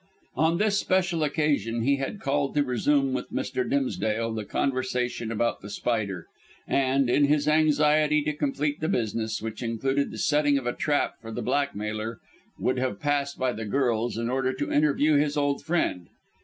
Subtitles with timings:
[0.35, 3.69] On this special occasion he had called to resume with Mr.
[3.69, 6.25] Dimsdale the conversation about The Spider,
[6.67, 11.21] and, in his anxiety to complete the business which included the setting of a trap
[11.21, 12.17] for the blackmailer
[12.57, 16.07] would have passed by the girls in order to interview his old friend.